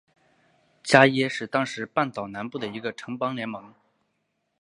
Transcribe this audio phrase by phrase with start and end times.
[0.81, 3.71] 伽倻是当时半岛南部的一个城邦联盟。